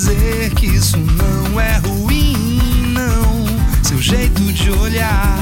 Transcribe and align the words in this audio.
dizer 0.00 0.54
que 0.54 0.64
isso 0.64 0.96
não 0.96 1.60
é 1.60 1.76
ruim, 1.78 2.94
não. 2.94 3.44
Seu 3.82 4.00
jeito 4.00 4.40
de 4.40 4.70
olhar, 4.70 5.36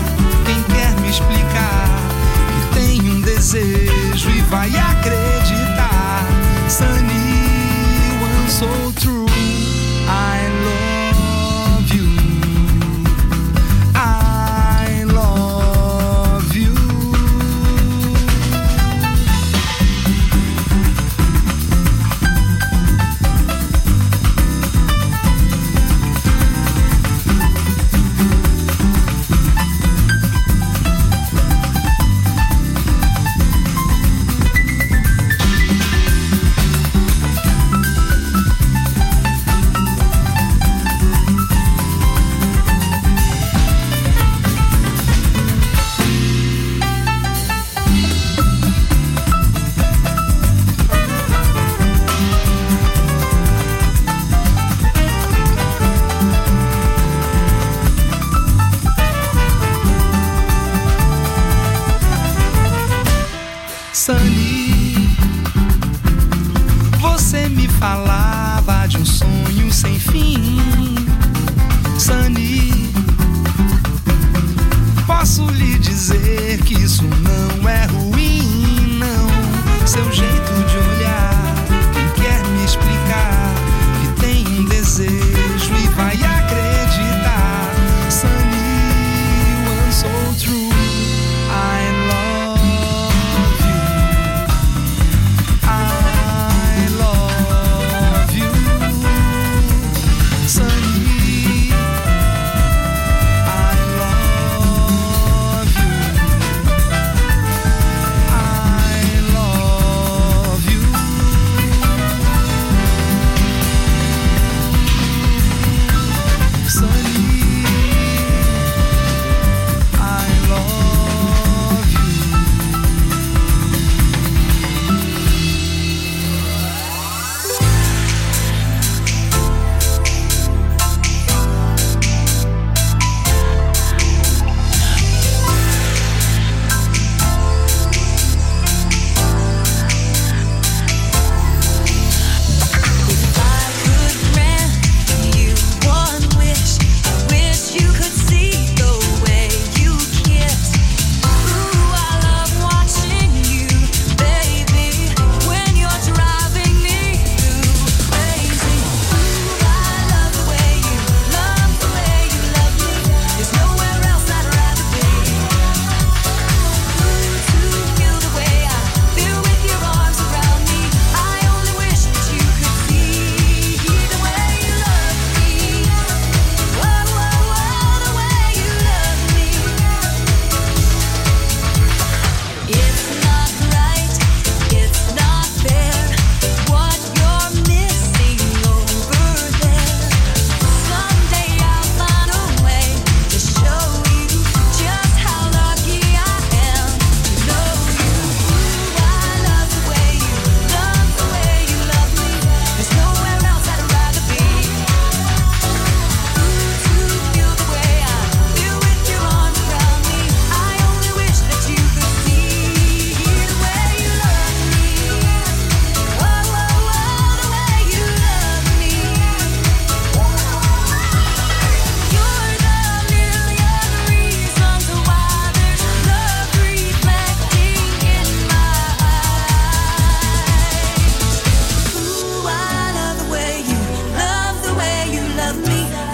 quem 0.45 0.61
quer 0.75 1.01
me 1.01 1.09
explicar 1.09 1.89
que 2.73 2.81
tem 2.81 3.01
um 3.09 3.21
desejo 3.21 4.31
e 4.31 4.41
vai 4.51 4.69
acreditar. 4.69 5.28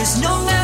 there's 0.05 0.21
no 0.21 0.64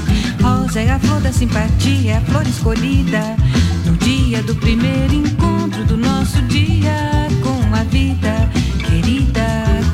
rosa 0.41 0.81
é 0.81 0.89
a 0.89 0.99
flor 0.99 1.21
da 1.21 1.31
simpatia, 1.31 2.13
é 2.13 2.17
a 2.17 2.21
flor 2.21 2.45
escolhida. 2.47 3.35
No 3.85 3.93
dia 3.97 4.41
do 4.43 4.55
primeiro 4.55 5.13
encontro 5.13 5.85
do 5.85 5.95
nosso 5.95 6.41
dia 6.43 7.27
com 7.41 7.75
a 7.75 7.83
vida, 7.83 8.49
querida, 8.87 9.47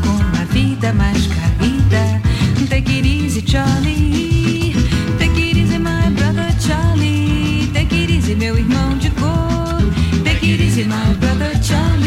com 0.03 0.41
a 0.41 0.45
vida 0.45 0.93
mais 0.93 1.27
querida. 1.27 2.21
Take 2.69 2.97
it 2.97 3.07
easy, 3.07 3.41
Charlie. 3.41 4.73
Take 5.19 5.39
it 5.39 5.57
easy, 5.57 5.77
my 5.77 6.09
brother 6.11 6.49
Charlie. 6.59 7.69
Take 7.73 7.95
it 7.95 8.11
easy, 8.11 8.35
meu 8.35 8.57
irmão 8.57 8.97
de 8.97 9.09
cor. 9.11 9.81
Take 10.23 10.45
it 10.45 10.63
easy, 10.63 10.83
my 10.83 11.13
brother 11.19 11.57
Charlie. 11.61 12.06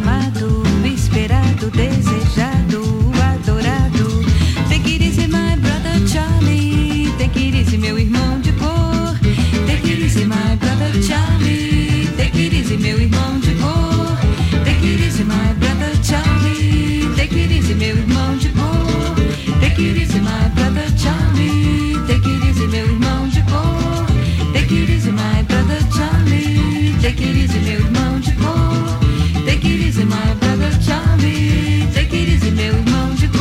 Charlie, 21.01 21.95
take 22.05 22.29
it 22.29 22.67
meu 22.67 22.85
irmão 22.85 23.27
de 23.27 23.41
cor. 23.41 24.05
Take 24.53 24.73
it 24.73 24.91
easy, 24.91 25.11
my 25.11 25.43
brother 25.47 25.81
Charlie, 25.91 26.95
take 27.01 27.23
it 27.23 27.37
easy, 27.37 27.59
meu 27.59 27.79
irmão 27.79 28.19
de 28.19 28.31
cor. 28.33 29.43
Take 29.45 29.67
it 29.67 29.87
easy, 29.87 30.05
my 30.05 30.35
brother 30.39 30.71
Charlie, 30.79 31.87
take 31.93 32.15
it 32.15 32.31
easy, 32.31 32.51
meu 32.51 32.75
irmão 32.75 33.15
de 33.15 33.27
cor. 33.29 33.39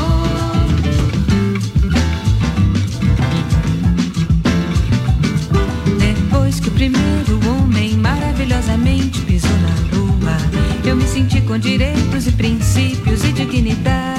Depois 5.98 6.60
que 6.60 6.68
o 6.68 6.72
primeiro 6.72 7.40
homem 7.46 7.96
maravilhosamente 7.98 9.20
pisou 9.20 9.50
na 9.50 9.96
lua, 9.96 10.36
eu 10.84 10.96
me 10.96 11.06
senti 11.06 11.42
com 11.42 11.58
direitos 11.58 12.26
e 12.26 12.32
princípios 12.32 13.22
e 13.22 13.32
dignidade 13.32 14.09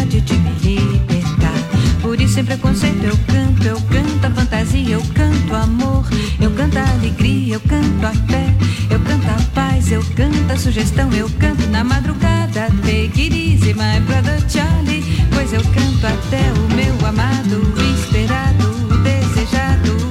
sem 2.41 2.45
preconceito, 2.45 3.03
eu 3.03 3.17
canto, 3.27 3.67
eu 3.67 3.81
canto 3.81 4.25
a 4.25 4.31
fantasia, 4.31 4.93
eu 4.93 5.01
canto 5.13 5.53
amor, 5.53 6.03
eu 6.39 6.49
canto 6.51 6.77
a 6.77 6.89
alegria, 6.91 7.55
eu 7.55 7.59
canto 7.59 8.05
a 8.05 8.11
fé, 8.11 8.55
eu 8.89 8.99
canto 8.99 9.27
a 9.27 9.41
paz, 9.53 9.91
eu 9.91 10.03
canto 10.15 10.51
a 10.51 10.57
sugestão, 10.57 11.11
eu 11.13 11.29
canto 11.39 11.67
na 11.67 11.83
madrugada. 11.83 12.67
Take 12.83 13.21
it 13.21 13.35
easy, 13.35 13.73
my 13.73 13.99
brother 14.07 14.39
Charlie, 14.49 15.03
pois 15.33 15.53
eu 15.53 15.61
canto 15.61 16.07
até 16.07 16.41
o 16.53 16.75
meu 16.75 17.07
amado, 17.07 17.61
esperado, 17.93 18.71
desejado, 19.03 20.10